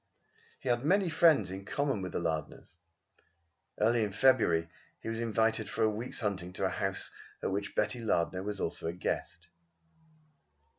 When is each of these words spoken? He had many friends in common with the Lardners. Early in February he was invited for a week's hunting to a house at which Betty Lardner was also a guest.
He 0.59 0.67
had 0.67 0.83
many 0.83 1.09
friends 1.11 1.51
in 1.51 1.63
common 1.63 2.01
with 2.01 2.13
the 2.13 2.19
Lardners. 2.19 2.77
Early 3.79 4.03
in 4.03 4.11
February 4.13 4.67
he 4.99 5.09
was 5.09 5.21
invited 5.21 5.69
for 5.69 5.83
a 5.83 5.89
week's 5.91 6.21
hunting 6.21 6.53
to 6.53 6.65
a 6.65 6.69
house 6.69 7.11
at 7.43 7.51
which 7.51 7.75
Betty 7.75 7.99
Lardner 7.99 8.41
was 8.41 8.59
also 8.59 8.87
a 8.87 8.93
guest. 8.93 9.49